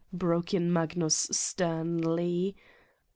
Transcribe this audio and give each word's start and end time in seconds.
broke 0.11 0.51
in 0.51 0.73
Magnus 0.73 1.27
sternly. 1.31 2.55